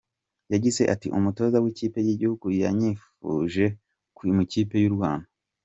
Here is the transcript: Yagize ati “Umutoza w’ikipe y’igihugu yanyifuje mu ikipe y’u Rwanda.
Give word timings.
Yagize 0.53 0.81
ati 0.93 1.07
“Umutoza 1.17 1.57
w’ikipe 1.63 1.99
y’igihugu 2.05 2.45
yanyifuje 2.61 3.65
mu 4.35 4.41
ikipe 4.45 4.75
y’u 4.83 4.95
Rwanda. 4.97 5.27